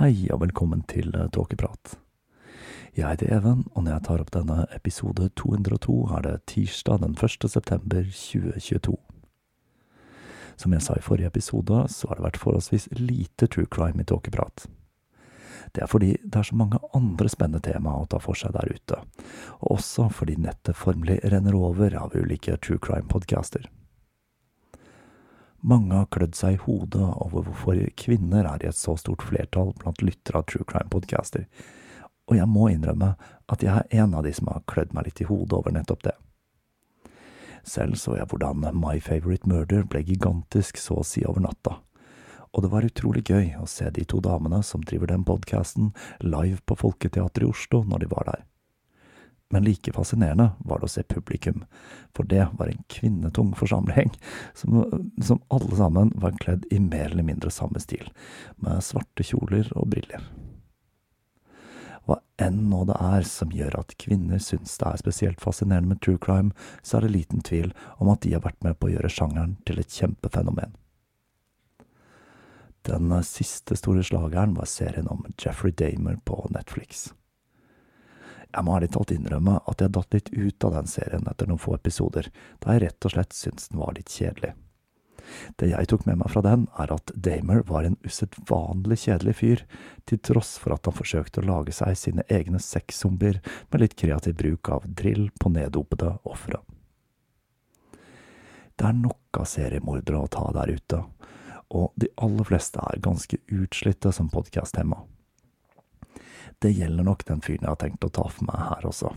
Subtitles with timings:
[0.00, 1.98] Hei og velkommen til Tåkeprat.
[2.96, 7.12] Jeg heter Even, og når jeg tar opp denne episode 202, er det tirsdag den
[7.12, 7.44] 1.
[7.52, 8.94] september 2022.
[10.56, 14.08] Som jeg sa i forrige episode, så har det vært forholdsvis lite true crime i
[14.08, 14.64] Tåkeprat.
[15.76, 18.72] Det er fordi det er så mange andre spennende tema å ta for seg der
[18.72, 19.02] ute,
[19.60, 23.68] og også fordi nettet formelig renner over av ulike true crime-podcaster.
[25.60, 29.74] Mange har klødd seg i hodet over hvorfor kvinner er i et så stort flertall
[29.82, 31.44] blant lyttere av true crime-podcaster,
[32.30, 33.12] og jeg må innrømme
[33.50, 36.06] at jeg er en av de som har klødd meg litt i hodet over nettopp
[36.06, 36.16] det.
[37.66, 41.76] Selv så jeg hvordan My Favorite Murder ble gigantisk så å si over natta,
[42.50, 45.92] og det var utrolig gøy å se de to damene som driver den podkasten,
[46.24, 48.46] live på Folketeatret i Oslo når de var der.
[49.50, 51.64] Men like fascinerende var det å se publikum,
[52.14, 54.12] for det var en kvinnetung forsamling,
[54.54, 54.84] som,
[55.22, 58.12] som alle sammen var kledd i mer eller mindre samme stil,
[58.62, 60.22] med svarte kjoler og briller.
[62.06, 66.00] Hva enn nå det er som gjør at kvinner syns det er spesielt fascinerende med
[66.02, 68.94] true crime, så er det liten tvil om at de har vært med på å
[68.94, 70.78] gjøre sjangeren til et kjempefenomen.
[72.88, 77.10] Den siste store slageren var serien om Jeffrey Damer på Netflix.
[78.50, 81.62] Jeg må ærlig talt innrømme at jeg datt litt ut av den serien etter noen
[81.62, 82.30] få episoder,
[82.62, 84.56] da jeg rett og slett syntes den var litt kjedelig.
[85.60, 89.62] Det jeg tok med meg fra den, er at Damer var en usedvanlig kjedelig fyr,
[90.08, 93.38] til tross for at han forsøkte å lage seg sine egne sexzombier
[93.70, 96.62] med litt kreativ bruk av drill på neddopede ofre.
[98.74, 101.02] Det er nok av seriemordere å ta der ute,
[101.70, 105.04] og de aller fleste er ganske utslitte som podkast-tema.
[106.60, 109.14] Det gjelder nok den fyren jeg har tenkt å ta for meg her også,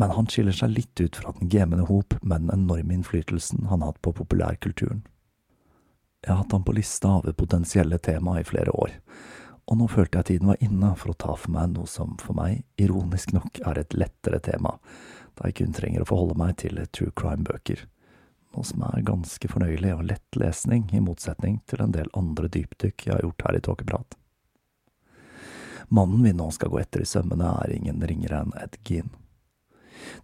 [0.00, 3.84] men han skiller seg litt ut fra den gemene hop med den enorme innflytelsen han
[3.84, 5.04] har hatt på populærkulturen.
[6.24, 8.96] Jeg har hatt han på lista over potensielle tema i flere år,
[9.68, 12.36] og nå følte jeg tiden var inne for å ta for meg noe som for
[12.36, 14.78] meg, ironisk nok, er et lettere tema,
[15.36, 17.84] da jeg kun trenger å forholde meg til true crime-bøker,
[18.56, 23.08] noe som er ganske fornøyelig og lett lesning, i motsetning til en del andre dypdykk
[23.08, 24.18] jeg har gjort her i Tåkeprat.
[25.88, 29.10] Mannen vi nå skal gå etter i sømmene, er ingen ringere enn Ed Gean.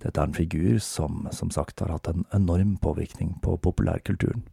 [0.02, 4.44] Dette er en figur som som sagt har hatt en enorm påvirkning på populærkulturen,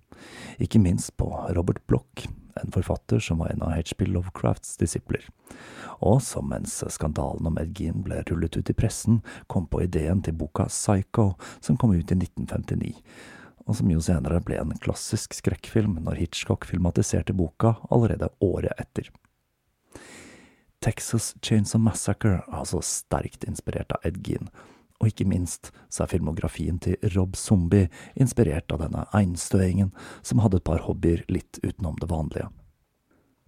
[0.59, 2.27] ikke minst på Robert Bloch,
[2.57, 4.07] en forfatter som var en av H.P.
[4.09, 5.25] Lovecrafts disipler,
[6.01, 10.23] og som mens skandalen om Ed Gean ble rullet ut i pressen, kom på ideen
[10.25, 12.95] til boka Psycho, som kom ut i 1959
[13.67, 19.09] og som jo senere ble en klassisk skrekkfilm når Hitchcock filmatiserte boka allerede året etter.
[20.83, 24.51] Texas Chainsaw Massacre er altså sterkt inspirert av Ed Gein,
[25.01, 29.91] og ikke minst så er filmografien til Rob Zombie inspirert av denne einstøingen
[30.21, 32.49] som hadde et par hobbyer litt utenom det vanlige.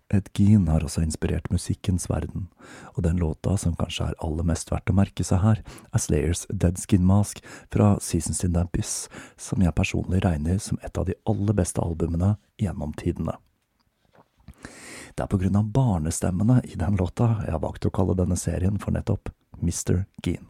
[0.10, 2.48] Ed Gein har også inspirert musikkens verden,
[2.96, 5.62] og den låta som kanskje er aller mest verdt å merke seg her,
[5.94, 9.04] er Slayers Dead Skin Mask fra Seasons in the Abyss,
[9.38, 13.38] som jeg personlig regner som et av de aller beste albumene gjennom tidene.
[15.16, 18.38] Det er på grunn av barnestemmene i den låta jeg har valgt å kalle denne
[18.40, 20.06] serien for nettopp Mr.
[20.26, 20.48] Gein.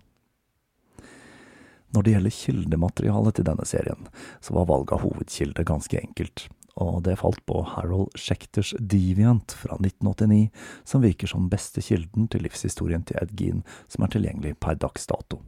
[1.90, 4.10] Når det gjelder kildematerialet til denne serien,
[4.46, 6.46] så var valget av hovedkilde ganske enkelt,
[6.80, 10.52] og det falt på Harold Schechters Deviant fra 1989,
[10.86, 15.10] som virker som beste kilden til livshistorien til Ed Gein som er tilgjengelig per dags
[15.10, 15.42] dato.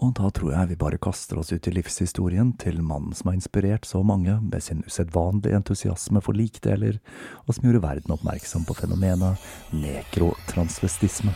[0.00, 3.36] Og da tror jeg vi bare kaster oss ut i livshistorien til mannen som har
[3.36, 6.96] inspirert så mange med sin usedvanlige entusiasme for likdeler,
[7.44, 9.36] og som gjorde verden oppmerksom på fenomenet
[9.76, 11.34] nekrotransvestisme.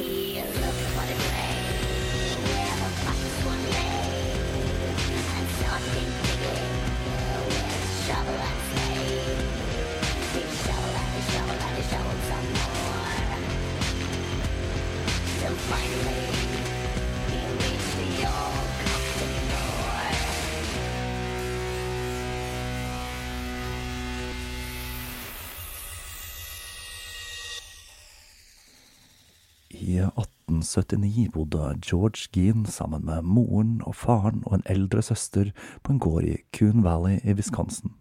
[0.00, 0.35] I
[30.76, 35.52] 1879 bodde George Gean sammen med moren og faren og en eldre søster
[35.82, 37.94] på en gård i Coon Valley i Wisconsin.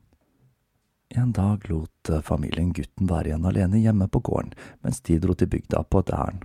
[1.16, 4.52] En dag lot familien gutten være igjen alene hjemme på gården
[4.84, 6.44] mens de dro til bygda på et ærend.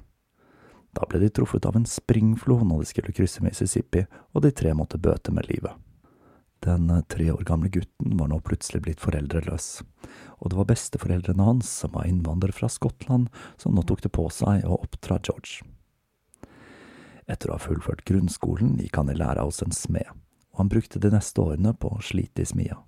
[0.95, 4.05] Da ble de truffet av en springflo når de skulle krysse Mississippi,
[4.35, 5.75] og de tre måtte bøte med livet.
[6.61, 9.69] Den tre år gamle gutten var nå plutselig blitt foreldreløs,
[10.43, 14.27] og det var besteforeldrene hans, som var innvandrere fra Skottland, som nå tok det på
[14.35, 15.63] seg å oppdra George.
[17.31, 20.09] Etter å ha fullført grunnskolen gikk han i lære hos en smed,
[20.51, 22.81] og han brukte de neste årene på å slite i smia.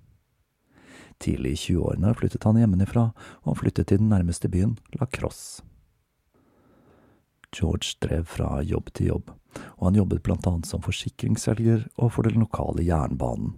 [1.23, 3.11] Tidlig i 20-årene flyttet han hjemmefra,
[3.43, 5.63] og han flyttet til den nærmeste byen, La Crosse.
[7.53, 9.31] George drev fra jobb til jobb,
[9.77, 13.53] og han jobbet blant annet som forsikringsselger og for den lokale jernbanen.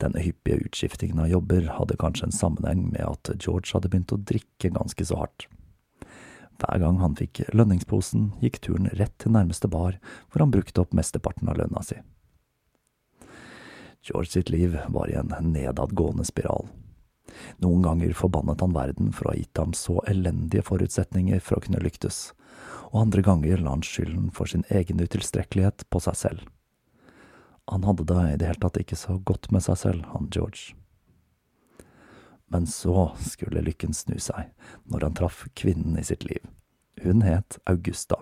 [0.00, 4.22] Denne hyppige utskiftingen av jobber hadde kanskje en sammenheng med at George hadde begynt å
[4.22, 5.50] drikke ganske så hardt.
[6.60, 9.96] Hver gang han fikk lønningsposen, gikk turen rett til nærmeste bar,
[10.28, 11.96] hvor han brukte opp mesteparten av lønna si.
[14.04, 16.68] George sitt liv var i en nedadgående spiral.
[17.62, 21.64] Noen ganger forbannet han verden for å ha gitt ham så elendige forutsetninger for å
[21.64, 22.30] kunne lyktes,
[22.90, 26.48] og andre ganger la han skylden for sin egen utilstrekkelighet på seg selv.
[27.70, 30.74] Han hadde det i det hele tatt ikke så godt med seg selv, han George.
[32.50, 34.50] Men så skulle lykken snu seg,
[34.90, 36.42] når han traff kvinnen i sitt liv.
[37.00, 38.18] Hun het Augusta.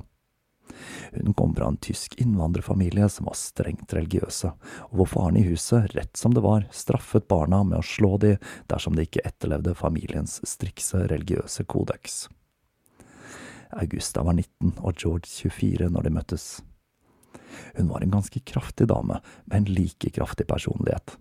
[1.12, 4.52] Hun kom fra en tysk innvandrerfamilie som var strengt religiøse,
[4.90, 8.34] og hvor faren i huset, rett som det var, straffet barna med å slå de
[8.70, 12.26] dersom de ikke etterlevde familiens strikse religiøse kodeks.
[13.80, 16.46] Augusta var 19 og George 24 når de møttes.
[17.76, 21.16] Hun var en ganske kraftig dame, med en like kraftig personlighet.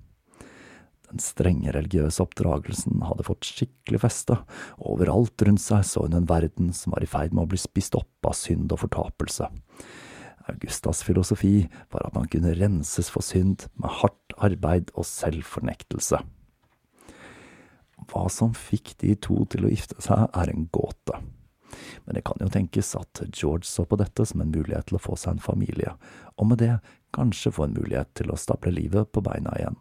[1.07, 4.35] Den strenge religiøse oppdragelsen hadde fått skikkelig feste,
[4.75, 7.59] og overalt rundt seg så hun en verden som var i ferd med å bli
[7.61, 9.47] spist opp av synd og fortapelse.
[10.47, 16.19] Augustas filosofi var at man kunne renses for synd med hardt arbeid og selvfornektelse.
[18.07, 21.19] Hva som fikk de to til å gifte seg, er en gåte.
[22.05, 25.03] Men det kan jo tenkes at George så på dette som en mulighet til å
[25.03, 25.95] få seg en familie,
[26.39, 26.77] og med det
[27.15, 29.75] kanskje få en mulighet til å stable livet på beina igjen.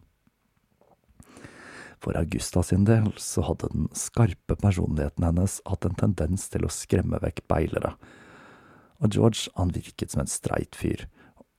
[2.02, 6.72] For Augusta sin del så hadde den skarpe personligheten hennes hatt en tendens til å
[6.72, 7.94] skremme vekk beilere,
[9.00, 11.06] og George han virket som en streit fyr,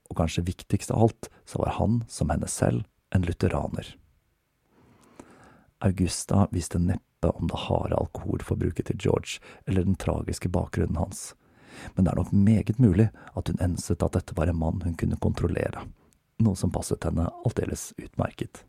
[0.08, 3.94] og kanskje viktigst av alt så var han, som henne selv, en lutheraner.
[5.84, 11.34] Augusta neppe neppe om det harde alkoholforbruket til George eller den tragiske bakgrunnen hans,
[11.94, 14.94] men det er nok meget mulig at hun enset at dette var en mann hun
[14.94, 15.86] kunne kontrollere,
[16.38, 18.64] noe som passet henne aldeles utmerket.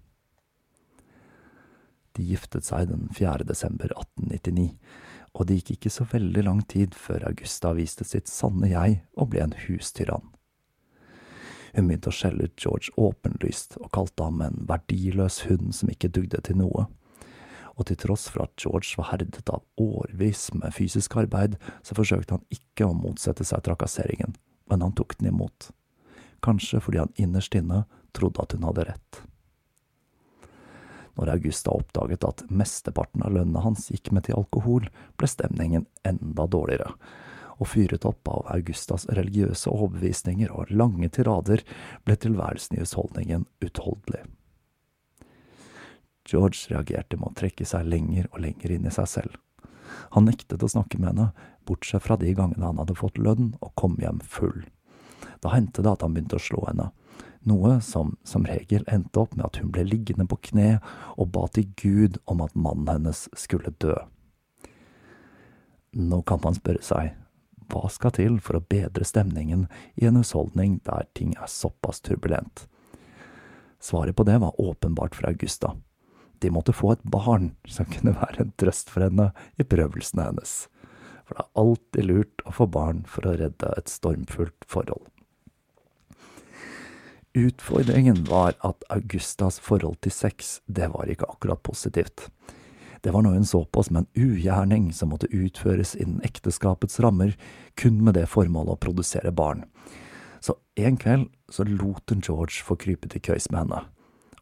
[2.18, 3.46] De giftet seg den 4.
[3.48, 4.74] desember 1899,
[5.38, 9.32] og det gikk ikke så veldig lang tid før Augusta viste sitt sanne jeg og
[9.34, 10.25] ble en hustyrann.
[11.75, 16.10] Hun begynte å skjelle ut George åpenlyst og kalte ham en verdiløs hund som ikke
[16.16, 16.88] dugde til noe.
[17.78, 22.39] Og til tross for at George var herdet av årevis med fysisk arbeid, så forsøkte
[22.39, 24.34] han ikke å motsette seg trakasseringen,
[24.68, 25.70] men han tok den imot.
[26.44, 27.86] Kanskje fordi han innerst inne
[28.18, 29.22] trodde at hun hadde rett.
[31.19, 34.85] Når Augusta oppdaget at mesteparten av lønna hans gikk med til alkohol,
[35.19, 36.93] ble stemningen enda dårligere,
[37.59, 41.65] og fyret opp av Augustas religiøse overbevisninger og lange tirader
[42.07, 44.23] ble tilværelsen i husholdningen utholdelig.
[46.29, 49.35] George reagerte med å trekke seg lenger og lenger inn i seg selv.
[50.15, 51.31] Han nektet å snakke med henne,
[51.67, 54.61] bortsett fra de gangene han hadde fått lønn og kom hjem full.
[55.43, 56.91] Da hendte det at han begynte å slå henne,
[57.48, 60.79] noe som som regel endte opp med at hun ble liggende på kne
[61.15, 63.96] og ba til Gud om at mannen hennes skulle dø.
[65.96, 67.13] Nå kan man spørre seg,
[67.69, 69.67] hva skal til for å bedre stemningen
[69.98, 72.65] i en husholdning der ting er såpass turbulent?
[73.79, 75.75] Svaret på det var åpenbart fra Augusta.
[76.39, 79.29] De måtte få et barn som kunne være en trøst for henne
[79.60, 80.55] i prøvelsene hennes.
[81.27, 85.05] For det er alltid lurt å få barn for å redde et stormfullt forhold.
[87.39, 92.25] Utfordringen var at Augustas forhold til sex, det var ikke akkurat positivt.
[93.00, 97.38] Det var noe hun så på som en ugjerning som måtte utføres innen ekteskapets rammer,
[97.79, 99.63] kun med det formålet å produsere barn.
[100.43, 103.86] Så en kveld så lot hun George få krype til køys med henne.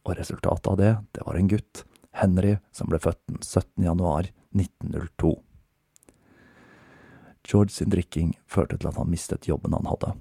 [0.02, 1.86] Og resultatet av det, det var en gutt,
[2.18, 3.86] Henry, som ble født den 17.
[3.86, 5.36] januar 1902.
[7.46, 10.18] George sin drikking førte til at han mistet jobben han hadde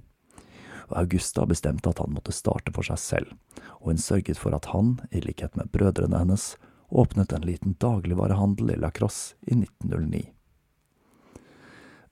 [0.88, 3.34] og Augusta bestemte at han måtte starte for seg selv,
[3.80, 6.54] og hun sørget for at han, i likhet med brødrene hennes,
[6.88, 10.22] åpnet en liten dagligvarehandel i La Crosse i 1909.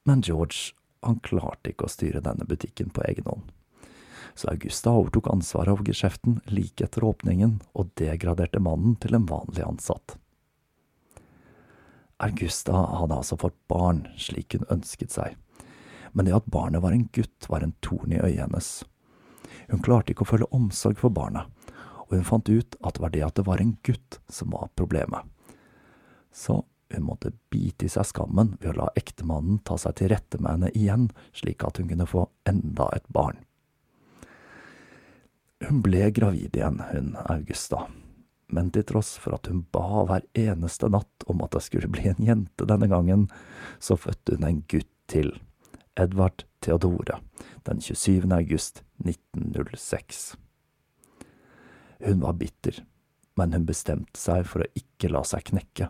[0.04, 3.52] Men George, han klarte ikke å styre denne butikken på egen hånd.
[4.35, 9.62] Så Augusta overtok ansvaret over geskjeften like etter åpningen, og degraderte mannen til en vanlig
[9.62, 10.16] ansatt.
[12.25, 15.38] Augusta hadde altså fått barn slik hun ønsket seg,
[16.14, 18.68] men det at barnet var en gutt, var en torn i øyet hennes.
[19.68, 21.50] Hun klarte ikke å føle omsorg for barnet,
[22.06, 24.71] og hun fant ut at det var det at det var en gutt som var
[24.78, 25.26] problemet.
[26.35, 26.62] Så
[26.94, 30.52] hun måtte bite i seg skammen ved å la ektemannen ta seg til rette med
[30.52, 33.40] henne igjen, slik at hun kunne få enda et barn.
[35.64, 37.87] Hun ble gravid igjen, hun Augusta,
[38.52, 42.11] men til tross for at hun ba hver eneste natt om at det skulle bli
[42.11, 43.26] en jente denne gangen,
[43.80, 45.33] så fødte hun en gutt til.
[46.00, 47.20] Edvard Theodore
[47.66, 48.32] den 27.
[48.32, 50.34] august 1906.
[52.04, 52.84] Hun var bitter,
[53.36, 55.88] men hun bestemte seg for å ikke la seg knekke,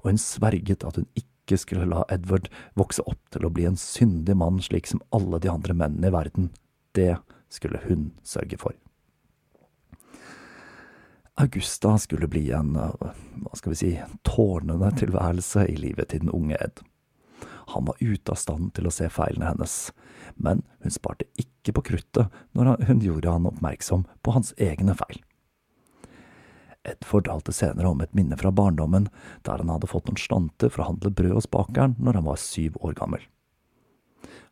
[0.00, 3.78] og hun sverget at hun ikke skulle la Edward vokse opp til å bli en
[3.80, 6.52] syndig mann slik som alle de andre mennene i verden.
[6.94, 7.16] Det
[7.50, 8.76] skulle hun sørge for.
[11.40, 13.90] Augusta skulle bli en, hva skal vi si,
[14.28, 16.82] tårnende tilværelse i livet til den unge Ed.
[17.70, 19.74] Han var ute av stand til å se feilene hennes,
[20.34, 25.20] men hun sparte ikke på kruttet når hun gjorde han oppmerksom på hans egne feil.
[26.82, 29.10] Ed fortalte senere om et minne fra barndommen
[29.44, 32.40] der han hadde fått noen slanter for å handle brød hos bakeren når han var
[32.40, 33.20] syv år gammel.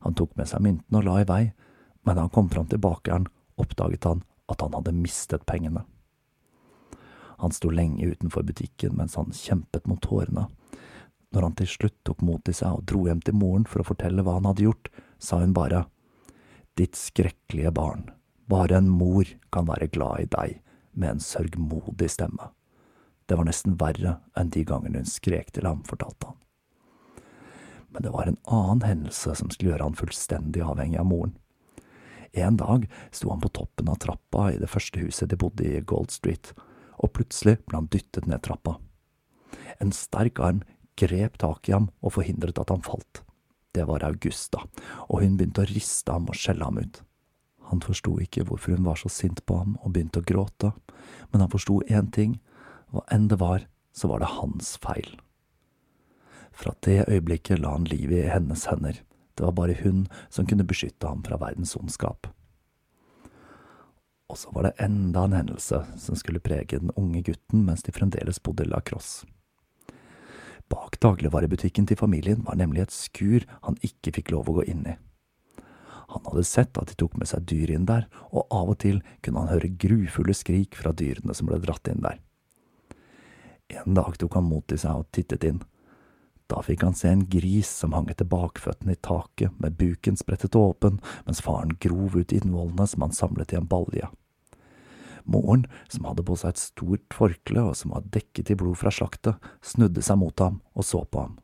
[0.05, 1.43] Han tok med seg mynten og la i vei,
[2.05, 3.27] men da han kom fram til bakeren,
[3.59, 5.83] oppdaget han at han hadde mistet pengene.
[7.39, 10.49] Han sto lenge utenfor butikken mens han kjempet mot tårene,
[11.35, 13.89] når han til slutt tok mot i seg og dro hjem til moren for å
[13.91, 15.87] fortelle hva han hadde gjort, sa hun bare,
[16.79, 18.05] Ditt skrekkelige barn,
[18.47, 20.61] bare en mor kan være glad i deg,
[20.95, 22.53] med en sørgmodig stemme.
[23.27, 26.39] Det var nesten verre enn de gangene hun skrek til ham, fortalte han.
[27.91, 31.35] Men det var en annen hendelse som skulle gjøre han fullstendig avhengig av moren.
[32.33, 35.83] En dag sto han på toppen av trappa i det første huset de bodde i
[35.83, 36.53] Gold Street,
[37.03, 38.77] og plutselig ble han dyttet ned trappa.
[39.83, 40.63] En sterk arm
[40.99, 43.23] grep tak i ham og forhindret at han falt.
[43.75, 44.65] Det var Augusta,
[45.09, 47.03] og hun begynte å riste ham og skjelle ham ut.
[47.69, 50.73] Han forsto ikke hvorfor hun var så sint på ham og begynte å gråte,
[51.31, 52.39] men han forsto én ting,
[52.89, 55.19] hva enn det var, så var det hans feil.
[56.59, 59.03] Fra det øyeblikket la han livet i hennes hender,
[59.37, 62.27] det var bare hun som kunne beskytte ham fra verdens ondskap.
[64.29, 67.95] Og så var det enda en hendelse som skulle prege den unge gutten mens de
[67.95, 69.29] fremdeles bodde i La Crosse.
[70.69, 74.85] Bak dagligvarebutikken til familien var nemlig et skur han ikke fikk lov å gå inn
[74.89, 74.97] i.
[76.09, 79.03] Han hadde sett at de tok med seg dyr inn der, og av og til
[79.25, 82.21] kunne han høre grufulle skrik fra dyrene som ble dratt inn der.
[83.69, 85.61] En dag tok han mot i seg og tittet inn.
[86.49, 90.57] Da fikk han se en gris som hang etter bakføttene i taket, med buken sprettet
[90.57, 90.97] åpen,
[91.27, 94.09] mens faren grov ut innvollene som han samlet i en balje.
[95.29, 98.93] Moren, som hadde på seg et stort forkle og som var dekket i blod fra
[98.95, 101.37] slaktet, snudde seg mot ham og så på ham.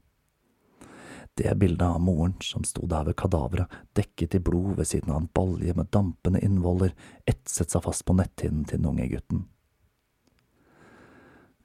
[1.34, 5.18] Det bildet av moren som sto der ved kadaveret, dekket i blod ved siden av
[5.20, 6.94] en balje med dampende innvoller,
[7.26, 9.42] etset seg fast på netthinnen til den unge gutten.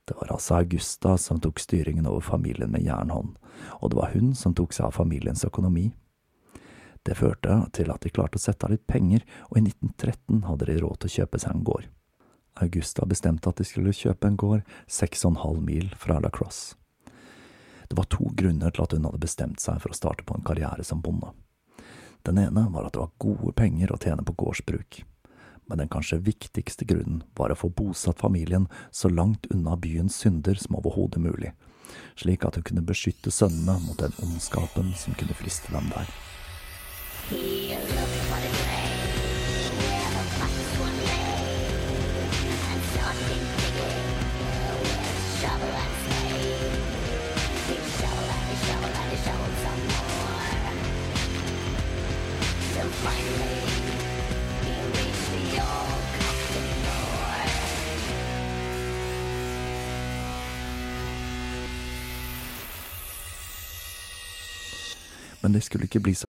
[0.10, 3.36] Det var altså Augusta som tok styringen over familien med jernhånd,
[3.78, 5.92] og det var hun som tok seg av familiens økonomi.
[7.06, 9.22] Det førte til at de klarte å sette av litt penger,
[9.54, 11.86] og i 1913 hadde de råd til å kjøpe seg en gård.
[12.64, 16.32] Augusta bestemte at de skulle kjøpe en gård seks og en halv mil fra La
[16.34, 16.76] Crosse.
[17.90, 20.46] Det var to grunner til at hun hadde bestemt seg for å starte på en
[20.46, 21.32] karriere som bonde.
[22.28, 25.02] Den ene var at det var gode penger å tjene på gårdsbruk
[25.70, 30.58] men den kanskje viktigste grunnen var å få bosatt familien så langt unna byens synder
[30.58, 31.54] som overhodet mulig,
[32.18, 36.10] slik at hun kunne beskytte sønnene mot den ondskapen som kunne friste dem der.
[65.42, 66.29] Men det skulle ikke bli så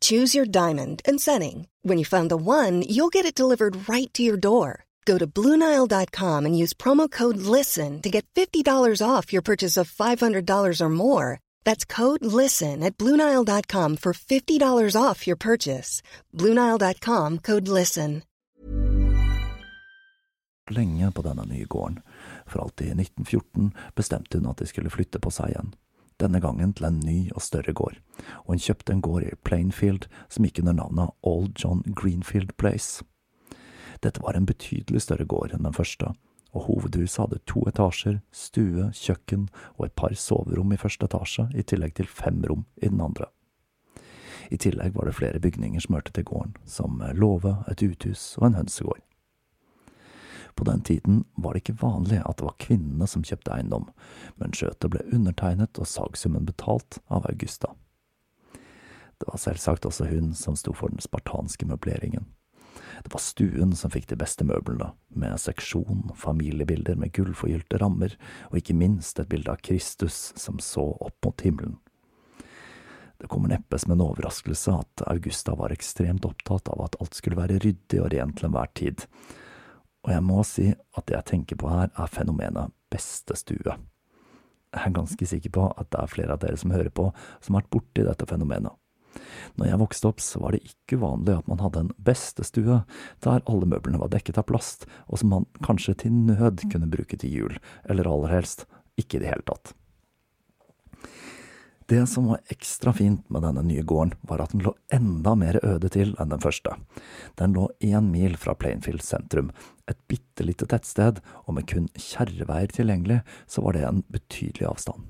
[0.00, 1.66] Choose your diamond and setting.
[1.82, 4.84] When you find the one, you'll get it delivered right to your door.
[5.06, 9.90] Go to Bluenile.com and use promo code LISTEN to get $50 off your purchase of
[9.90, 11.40] $500 or more.
[11.64, 16.02] That's code LISTEN at Bluenile.com for $50 off your purchase.
[16.36, 18.22] Bluenile.com code LISTEN.
[20.70, 22.00] lenge på nye gården,
[22.46, 25.74] for alt i 1914 bestemte hun at de skulle flytte på seg igjen.
[26.20, 27.96] Denne gangen til en ny og større gård,
[28.44, 33.04] og hun kjøpte en gård i Plainfield som gikk under navnet Old John Greenfield Place.
[34.04, 36.12] Dette var en betydelig større gård enn den første,
[36.52, 41.64] og hovedhuset hadde to etasjer, stue, kjøkken og et par soverom i første etasje, i
[41.64, 43.30] tillegg til fem rom i den andre.
[44.50, 48.50] I tillegg var det flere bygninger som hørte til gården, som låve, et uthus og
[48.50, 49.04] en hønsegård.
[50.54, 53.86] På den tiden var det ikke vanlig at det var kvinnene som kjøpte eiendom,
[54.40, 57.72] men skjøtet ble undertegnet og sagsummen betalt av Augusta.
[59.20, 62.28] Det var selvsagt også hun som sto for den spartanske møbleringen.
[63.04, 68.16] Det var stuen som fikk de beste møblene, med seksjon, familiebilder med gullforgylte rammer,
[68.50, 71.78] og ikke minst et bilde av Kristus som så opp mot himmelen.
[73.20, 77.36] Det kommer neppe som en overraskelse at Augusta var ekstremt opptatt av at alt skulle
[77.36, 79.04] være ryddig og rent til enhver tid,
[80.06, 83.76] og jeg må si at det jeg tenker på her, er fenomenet beste stue.
[84.70, 87.08] Jeg er ganske sikker på at det er flere av dere som hører på,
[87.42, 88.72] som har vært borti dette fenomenet.
[89.58, 92.78] Når jeg vokste opp, så var det ikke uvanlig at man hadde en bestestue,
[93.26, 97.18] der alle møblene var dekket av plast, og som man kanskje til nød kunne bruke
[97.18, 97.58] til jul,
[97.90, 98.68] eller aller helst
[99.00, 99.74] ikke i det hele tatt.
[101.90, 105.56] Det som var ekstra fint med denne nye gården, var at den lå enda mer
[105.66, 106.76] øde til enn den første.
[107.34, 109.48] Den lå én mil fra Plainfield sentrum,
[109.90, 115.02] et bitte lite tettsted, og med kun kjerreveier tilgjengelig, så var det en betydelig avstand.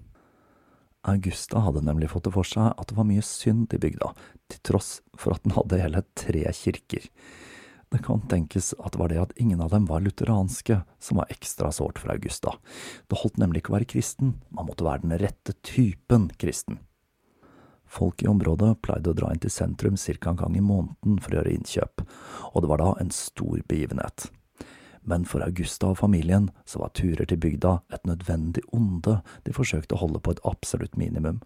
[1.05, 4.15] Augusta hadde nemlig fått det for seg at det var mye synd i bygda,
[4.49, 4.91] til tross
[5.21, 7.05] for at den hadde hele tre kirker.
[7.91, 11.31] Det kan tenkes at det var det at ingen av dem var lutheranske som var
[11.35, 12.55] ekstra sårt for Augusta.
[13.11, 16.79] Det holdt nemlig ikke å være kristen, man måtte være den rette typen kristen.
[17.91, 20.31] Folk i området pleide å dra inn til sentrum ca.
[20.31, 22.05] en gang i måneden for å gjøre innkjøp,
[22.55, 24.31] og det var da en stor begivenhet.
[25.03, 29.97] Men for Augusta og familien så var turer til bygda et nødvendig onde de forsøkte
[29.97, 31.41] å holde på et absolutt minimum.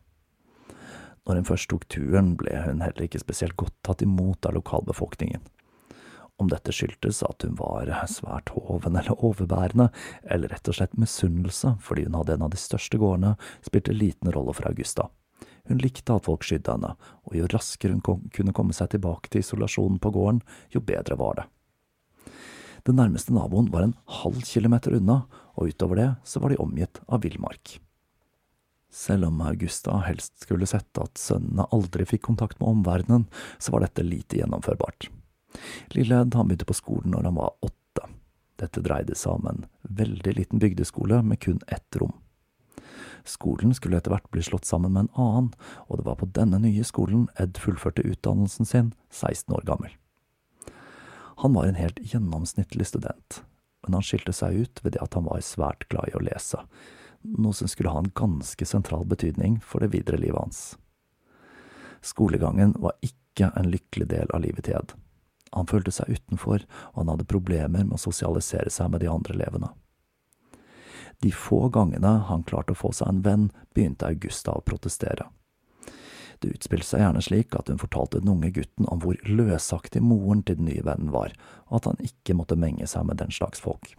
[1.25, 5.41] Når hun først tok turen, ble hun heller ikke spesielt godt tatt imot av lokalbefolkningen.
[6.37, 9.91] Om dette skyldtes at hun var svært hoven eller overbærende,
[10.27, 14.33] eller rett og slett misunnelse fordi hun hadde en av de største gårdene, spilte liten
[14.35, 15.09] rolle for Augusta.
[15.71, 16.93] Hun likte at folk skydde henne,
[17.25, 20.43] og jo raskere hun kunne komme seg tilbake til isolasjonen på gården,
[20.75, 21.47] jo bedre var det.
[22.85, 25.23] Den nærmeste naboen var en halv kilometer unna,
[25.57, 27.79] og utover det så var de omgitt av villmark.
[28.95, 33.25] Selv om Augusta helst skulle sett at sønnene aldri fikk kontakt med omverdenen,
[33.59, 35.09] så var dette lite gjennomførbart.
[35.95, 38.09] Lille Ed han begynte på skolen når han var åtte.
[38.61, 42.15] Dette dreide seg om en veldig liten bygdeskole med kun ett rom.
[43.25, 45.53] Skolen skulle etter hvert bli slått sammen med en annen,
[45.89, 49.95] og det var på denne nye skolen Ed fullførte utdannelsen sin, 16 år gammel.
[51.41, 53.41] Han var en helt gjennomsnittlig student,
[53.83, 56.61] men han skilte seg ut ved det at han var svært glad i å lese,
[57.25, 60.63] noe som skulle ha en ganske sentral betydning for det videre livet hans.
[62.05, 64.93] Skolegangen var ikke en lykkelig del av livet til Ed.
[65.55, 69.37] Han følte seg utenfor, og han hadde problemer med å sosialisere seg med de andre
[69.37, 69.71] elevene.
[71.23, 75.29] De få gangene han klarte å få seg en venn, begynte Augusta å protestere.
[76.43, 80.43] Det utspilte seg gjerne slik at hun fortalte den unge gutten om hvor løsaktig moren
[80.45, 81.33] til den nye vennen var,
[81.71, 83.95] og at han ikke måtte menge seg med den slags folk.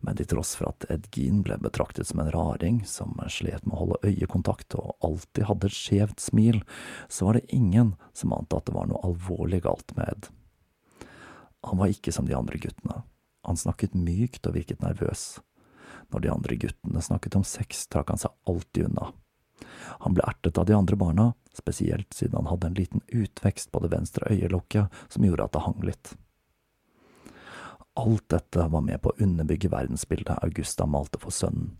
[0.00, 3.74] Men til tross for at Ed Gean ble betraktet som en raring som slet med
[3.74, 6.62] å holde øyekontakt og alltid hadde et skjevt smil,
[7.10, 10.30] så var det ingen som ante at det var noe alvorlig galt med Ed.
[11.66, 13.02] Han var ikke som de andre guttene.
[13.46, 15.40] Han snakket mykt og virket nervøs.
[16.12, 19.10] Når de andre guttene snakket om sex, trakk han seg alltid unna.
[20.04, 23.82] Han ble ertet av de andre barna, spesielt siden han hadde en liten utvekst på
[23.82, 26.14] det venstre øyelokket som gjorde at det hang litt.
[27.98, 31.72] Alt dette var med på å underbygge verdensbildet Augusta malte for sønnen,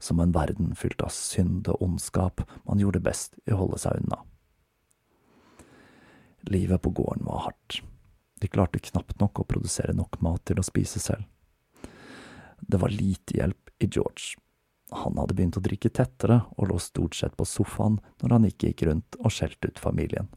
[0.00, 4.00] som en verden fylt av synd og ondskap man gjorde best i å holde seg
[4.00, 4.22] unna.
[6.48, 7.82] Livet på gården var hardt.
[8.40, 11.28] De klarte knapt nok å produsere nok mat til å spise selv.
[12.60, 14.40] Det var lite hjelp i George.
[14.96, 18.70] Han hadde begynt å drikke tettere og lå stort sett på sofaen når han ikke
[18.70, 20.32] gikk rundt og skjelte ut familien.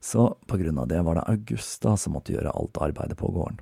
[0.00, 3.58] Så på grunn av det var det Augusta som måtte gjøre alt arbeidet på gården,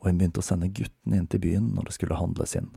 [0.00, 2.70] og hun begynte å sende guttene inn til byen når det skulle handles inn.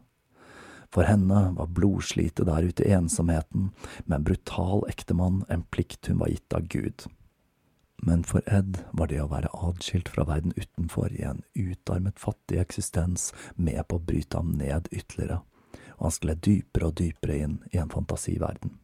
[0.94, 3.72] For henne var blodslitet der ute i ensomheten,
[4.06, 7.08] med en brutal ektemann en plikt hun var gitt av Gud.
[8.04, 12.60] Men for Ed var det å være adskilt fra verden utenfor i en utarmet, fattig
[12.62, 15.42] eksistens med på å bryte ham ned ytterligere,
[15.98, 18.78] og han skled dypere og dypere inn i en fantasiverden.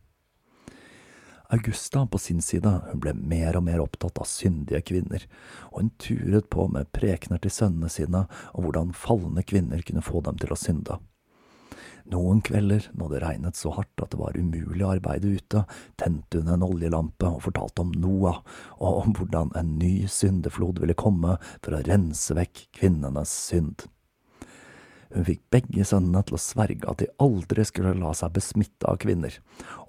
[1.51, 5.23] Augusta på sin side, hun ble mer og mer opptatt av syndige kvinner,
[5.71, 10.21] og hun turet på med prekener til sønnene sine om hvordan falne kvinner kunne få
[10.27, 10.99] dem til å synde.
[12.09, 15.65] Noen kvelder, når det regnet så hardt at det var umulig å arbeide ute,
[15.97, 18.41] tente hun en oljelampe og fortalte om Noah,
[18.77, 23.89] og om hvordan en ny syndeflod ville komme for å rense vekk kvinnenes synd.
[25.09, 28.99] Hun fikk begge sønnene til å sverge at de aldri skulle la seg besmitte av
[29.01, 29.33] kvinner.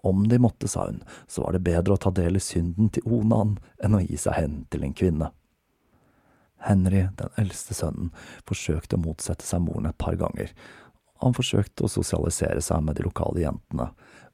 [0.06, 3.04] Om de måtte, sa hun, så var det bedre å ta del i synden til
[3.04, 5.28] Onan enn å gi seg hen til en kvinne.
[6.61, 8.12] Henry, den eldste sønnen,
[8.48, 10.52] forsøkte å motsette seg moren et par ganger.
[11.20, 13.90] Han forsøkte å sosialisere seg med de lokale jentene,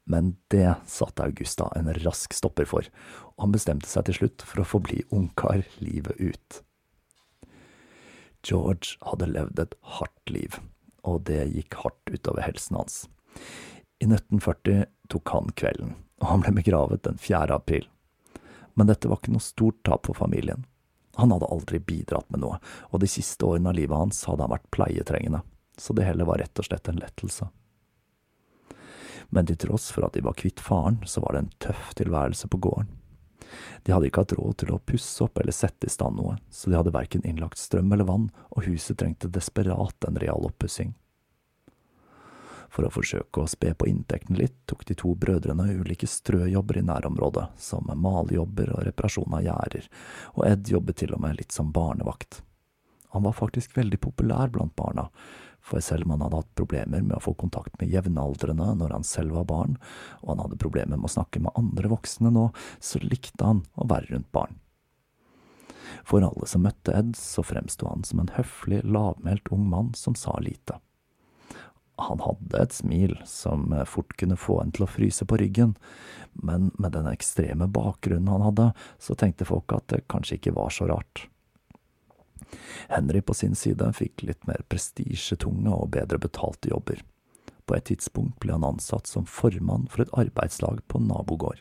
[0.07, 2.87] men det satte Augusta en rask stopper for,
[3.35, 6.61] og han bestemte seg til slutt for å forbli ungkar livet ut.
[8.47, 10.55] George hadde levd et hardt liv,
[11.07, 13.05] og det gikk hardt utover helsen hans.
[13.99, 17.47] I 1940 tok han kvelden, og han ble begravet den 4.
[17.55, 17.87] april.
[18.77, 20.67] Men dette var ikke noe stort tap for familien.
[21.17, 22.59] Han hadde aldri bidratt med noe,
[22.93, 25.41] og de siste årene av livet hans hadde han vært pleietrengende,
[25.77, 27.47] så det hele var rett og slett en lettelse.
[29.33, 32.47] Men til tross for at de var kvitt faren, så var det en tøff tilværelse
[32.53, 32.91] på gården.
[33.83, 36.69] De hadde ikke hatt råd til å pusse opp eller sette i stand noe, så
[36.69, 40.95] de hadde verken innlagt strøm eller vann, og huset trengte desperat en real oppussing.
[42.67, 46.85] For å forsøke å spe på inntekten litt, tok de to brødrene ulike strøjobber i
[46.85, 49.87] nærområdet, som malejobber og reparasjon av gjerder,
[50.35, 52.41] og Ed jobbet til og med litt som barnevakt.
[53.15, 55.07] Han var faktisk veldig populær blant barna,
[55.67, 59.07] for selv om han hadde hatt problemer med å få kontakt med jevnaldrende når han
[59.07, 59.75] selv var barn,
[60.23, 62.47] og han hadde problemer med å snakke med andre voksne nå,
[62.79, 64.57] så likte han å være rundt barn.
[66.07, 70.15] For alle som møtte Ed, så fremsto han som en høflig, lavmælt ung mann som
[70.15, 70.79] sa lite.
[71.97, 75.73] Han hadde et smil som fort kunne få en til å fryse på ryggen,
[76.37, 78.67] men med den ekstreme bakgrunnen han hadde,
[79.01, 81.25] så tenkte folk at det kanskje ikke var så rart.
[82.89, 87.03] Henry på sin side fikk litt mer prestisjetunge og bedre betalte jobber.
[87.67, 91.59] På et tidspunkt ble han ansatt som formann for et arbeidslag på nabogård.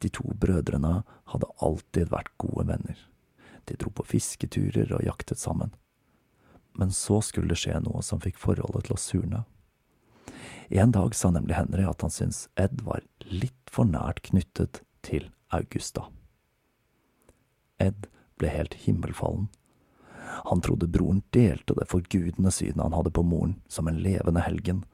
[0.00, 2.98] De to brødrene hadde alltid vært gode venner.
[3.68, 5.72] De dro på fisketurer og jaktet sammen.
[6.72, 9.42] Men så skulle det skje noe som fikk forholdet til å surne.
[10.70, 15.28] En dag sa nemlig Henry at han syntes Ed var litt for nært knyttet til
[15.50, 16.06] Augusta.
[17.82, 18.06] Ed
[18.40, 19.48] ble helt himmelfallen.
[20.50, 24.84] Han trodde broren delte det forgudende synet han hadde på moren som en levende helgen,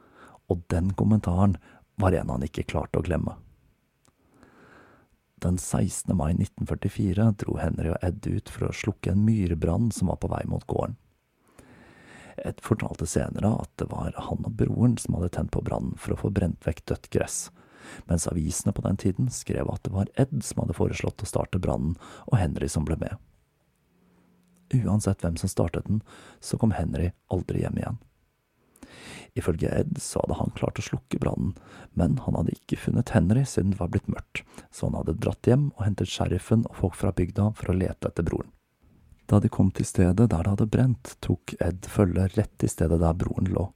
[0.50, 1.56] og den kommentaren
[2.00, 3.36] var en han ikke klarte å glemme.
[5.44, 6.16] Den 16.
[6.16, 10.30] mai 1944 dro Henry og Ed ut for å slukke en myrbrann som var på
[10.32, 10.96] vei mot gården.
[12.36, 16.14] Ed fortalte senere at det var han og broren som hadde tent på brannen for
[16.14, 17.38] å få brent vekk dødt gress,
[18.08, 21.60] mens avisene på den tiden skrev at det var Ed som hadde foreslått å starte
[21.60, 21.96] brannen,
[22.28, 23.16] og Henry som ble med.
[24.74, 26.02] Uansett hvem som startet den,
[26.40, 27.98] så kom Henry aldri hjem igjen.
[29.36, 31.52] Ifølge Ed så hadde han klart å slukke brannen,
[31.92, 35.46] men han hadde ikke funnet Henry siden det var blitt mørkt, så han hadde dratt
[35.46, 38.50] hjem og hentet sheriffen og folk fra bygda for å lete etter broren.
[39.26, 43.00] Da de kom til stedet der det hadde brent, tok Ed følge rett til stedet
[43.02, 43.68] der broren lå,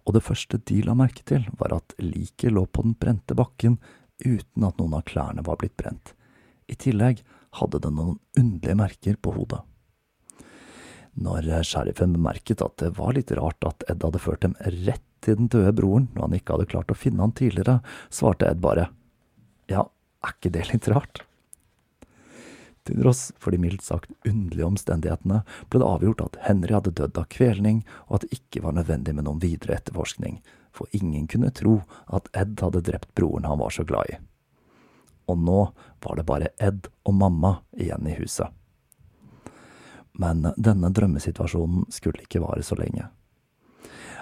[0.00, 3.78] og det første de la merke til, var at liket lå på den brente bakken
[4.24, 6.14] uten at noen av klærne var blitt brent.
[6.66, 7.22] I tillegg
[7.60, 9.60] hadde det noen underlige merker på hodet.
[11.20, 14.56] Når sheriffen bemerket at det var litt rart at Ed hadde ført dem
[14.86, 18.48] rett til den døde broren når han ikke hadde klart å finne han tidligere, svarte
[18.48, 18.88] Ed bare
[19.70, 19.84] ja,
[20.24, 21.22] er ikke det litt rart?
[22.88, 27.20] Til tross for de mildt sagt underlige omstendighetene ble det avgjort at Henry hadde dødd
[27.20, 30.40] av kvelning, og at det ikke var nødvendig med noen videre etterforskning,
[30.74, 34.18] for ingen kunne tro at Ed hadde drept broren han var så glad i.
[35.30, 35.60] Og nå
[36.02, 38.48] var det bare Ed og mamma igjen i huset.
[40.20, 43.08] Men denne drømmesituasjonen skulle ikke vare så lenge.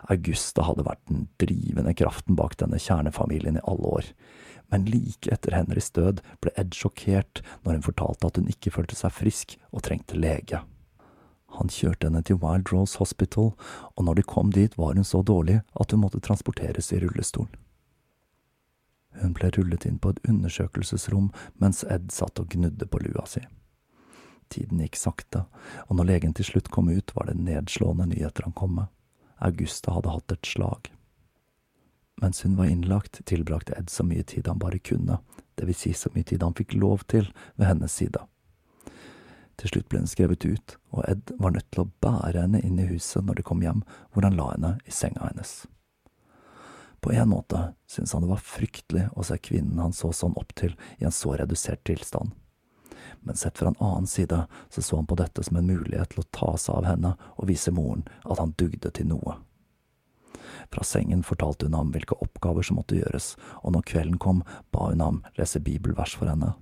[0.09, 4.11] Augusta hadde vært den drivende kraften bak denne kjernefamilien i alle år,
[4.71, 8.99] men like etter Henrys død ble Ed sjokkert når hun fortalte at hun ikke følte
[8.99, 10.63] seg frisk og trengte lege.
[11.57, 13.55] Han kjørte henne til Wild Rose Hospital,
[13.97, 17.49] og når de kom dit var hun så dårlig at hun måtte transporteres i rullestol.
[19.19, 23.43] Hun ble rullet inn på et undersøkelsesrom mens Ed satt og gnudde på lua si.
[24.49, 25.45] Tiden gikk sakte,
[25.87, 28.87] og når legen til slutt kom ut, var det nedslående nyheter han kom med.
[29.39, 30.91] Augusta hadde hatt et slag.
[32.19, 35.21] Mens hun var innlagt, tilbrakte Ed så mye tid han bare kunne,
[35.55, 38.25] det vil si så mye tid han fikk lov til ved hennes side.
[39.59, 42.79] Til slutt ble hun skrevet ut, og Ed var nødt til å bære henne inn
[42.79, 43.83] i huset når de kom hjem,
[44.13, 45.65] hvor han la henne i senga hennes.
[47.03, 50.55] På en måte syntes han det var fryktelig å se kvinnen han så sånn opp
[50.59, 52.35] til i en så redusert tilstand.
[53.21, 56.23] Men sett fra en annen side så så han på dette som en mulighet til
[56.25, 59.39] å ta seg av henne og vise moren at han dugde til noe.
[60.73, 64.91] Fra sengen fortalte hun ham hvilke oppgaver som måtte gjøres, og når kvelden kom, ba
[64.91, 66.55] hun ham lese bibelvers for henne.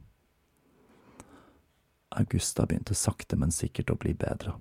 [2.17, 4.55] Augusta begynte sakte, men sikkert å bli bedre,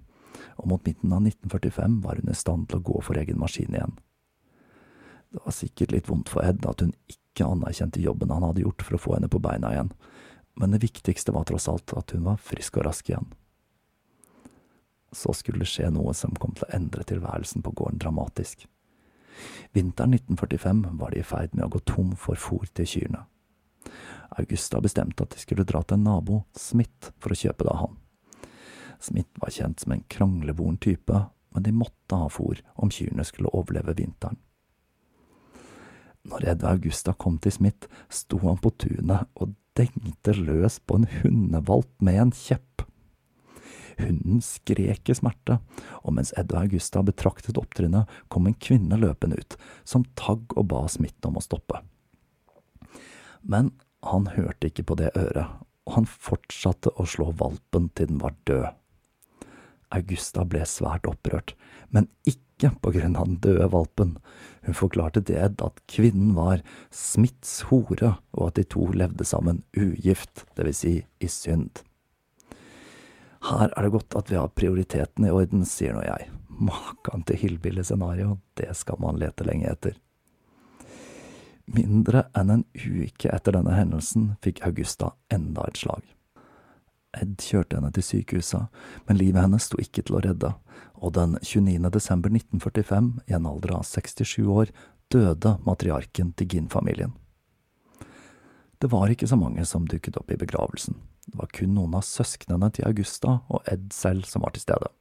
[0.60, 3.76] og mot midten av 1945 var hun i stand til å gå for egen maskin
[3.76, 3.96] igjen.
[5.32, 8.84] Det var sikkert litt vondt for Ed at hun ikke anerkjente jobben han hadde gjort
[8.88, 9.92] for å få henne på beina igjen,
[10.56, 13.28] men det viktigste var tross alt at hun var frisk og rask igjen.
[15.15, 18.65] Så skulle det skje noe som kom til å endre tilværelsen på gården dramatisk.
[19.76, 23.26] Vinteren 1945 var de i ferd med å gå tom for fôr til kyrne.
[24.39, 27.82] Augusta bestemte at de skulle dra til en nabo, Smith, for å kjøpe det av
[27.84, 27.98] han.
[29.00, 31.20] Smith var kjent som en kranglevoren type,
[31.56, 34.39] men de måtte ha fôr om kyrne skulle overleve vinteren.
[36.26, 41.10] Når Edvard Augusta kom til Smith, sto han på tunet og dengte løs på en
[41.22, 42.86] hundevalp med en kjepp.
[44.00, 45.60] Hunden skrek i smerte,
[46.04, 49.58] og mens Ed og Augusta betraktet opptrinnet, kom en kvinne løpende ut,
[49.88, 51.80] som tagg og ba Smith om å stoppe.
[53.46, 53.72] Men
[54.06, 58.36] han hørte ikke på det øret, og han fortsatte å slå valpen til den var
[58.50, 58.74] død.
[59.96, 61.54] Augusta ble svært opprørt,
[61.94, 64.15] men ikke på grunn av den døde valpen.
[64.65, 70.46] Hun forklarte til at kvinnen var Smiths hore, og at de to levde sammen ugift,
[70.58, 71.84] vil si i synd.
[73.46, 76.32] Her er det godt at vi har prioritetene i orden, sier nå jeg.
[76.50, 80.00] Makan til hillbilly-scenario, det skal man lete lenge etter.
[81.65, 86.02] Mindre enn en uke etter denne hendelsen fikk Augusta enda et slag.
[87.21, 88.67] Ed kjørte henne til sykehuset,
[89.08, 90.54] men livet hennes sto ikke til å redde,
[90.95, 91.89] og den 29.
[91.93, 94.73] desember 1945, i en alder av 67 år,
[95.13, 97.13] døde matriarken til Ginn-familien.
[98.82, 100.97] Det var ikke så mange som dukket opp i begravelsen.
[101.25, 104.91] Det var kun noen av søsknene til Augusta og Ed selv som var til stede.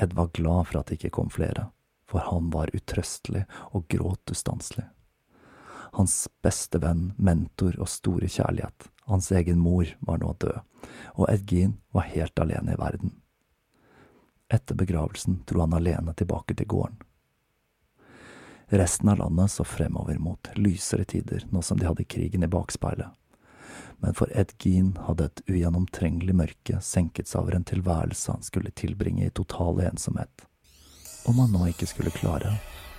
[0.00, 1.70] Ed var glad for at det ikke kom flere,
[2.08, 4.86] for han var utrøstelig og gråt ustanselig.
[5.92, 10.60] Hans beste venn, mentor og store kjærlighet, hans egen mor, var nå død,
[11.18, 13.16] og Ed Gein var helt alene i verden.
[14.50, 16.98] Etter begravelsen dro han alene tilbake til gården.
[18.70, 23.10] Resten av landet så fremover mot lysere tider, nå som de hadde krigen i bakspeilet.
[23.98, 28.70] Men for Ed Gean hadde et ugjennomtrengelig mørke senket seg over en tilværelse han skulle
[28.70, 30.46] tilbringe i total ensomhet.
[31.26, 32.54] Om han nå ikke skulle klare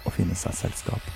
[0.05, 1.07] å finne seg selskap.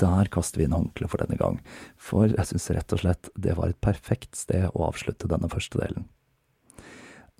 [0.00, 1.60] Der kaster vi inn håndkleet for denne gang,
[2.00, 5.80] for jeg syns rett og slett det var et perfekt sted å avslutte denne første
[5.82, 6.08] delen.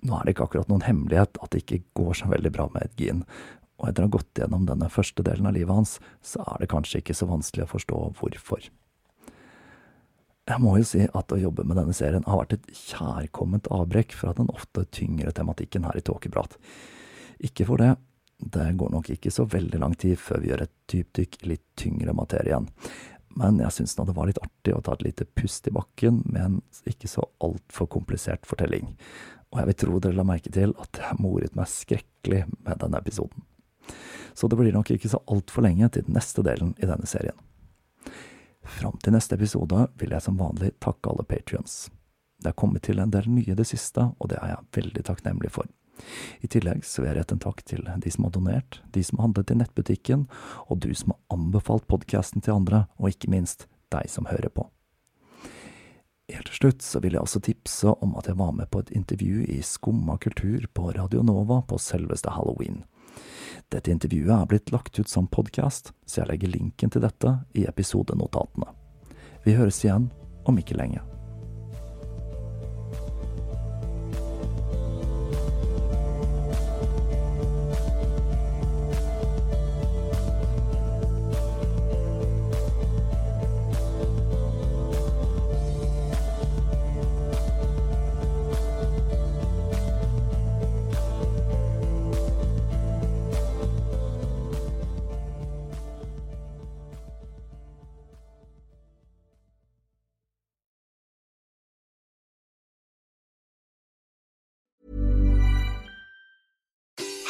[0.05, 2.85] Nå er det ikke akkurat noen hemmelighet at det ikke går så veldig bra med
[2.85, 3.23] Edgin,
[3.75, 6.71] og etter å ha gått gjennom denne første delen av livet hans, så er det
[6.71, 8.67] kanskje ikke så vanskelig å forstå hvorfor.
[10.45, 14.13] Jeg må jo si at å jobbe med denne serien har vært et kjærkomment avbrekk
[14.13, 16.59] fra den ofte tyngre tematikken her i Tåkeprat.
[17.43, 17.95] Ikke for det,
[18.37, 21.65] det går nok ikke så veldig lang tid før vi gjør et dypdykk i litt
[21.79, 22.67] tyngre materie igjen.
[23.35, 26.21] Men jeg syns nå det var litt artig å ta et lite pust i bakken
[26.23, 28.93] med en ikke så altfor komplisert fortelling.
[29.51, 33.01] Og jeg vil tro dere la merke til at jeg moret meg skrekkelig med denne
[33.03, 33.43] episoden.
[34.35, 37.37] Så det blir nok ikke så altfor lenge til den neste delen i denne serien.
[38.65, 41.85] Fram til neste episode vil jeg som vanlig takke alle patrions.
[42.41, 45.53] Det er kommet til en del nye det siste, og det er jeg veldig takknemlig
[45.55, 45.69] for.
[46.41, 49.19] I tillegg så vil jeg rette en takk til de som har donert, de som
[49.19, 50.27] har handlet i nettbutikken,
[50.67, 54.67] og du som har anbefalt podkasten til andre, og ikke minst deg som hører på.
[56.33, 58.91] Helt til slutt så vil jeg også tipse om at jeg var med på et
[58.97, 62.81] intervju i Skumma kultur på Radio Nova på selveste halloween.
[63.69, 67.67] Dette intervjuet er blitt lagt ut som podkast, så jeg legger linken til dette i
[67.69, 68.73] episodenotatene.
[69.45, 70.09] Vi høres igjen
[70.49, 71.14] om ikke lenge.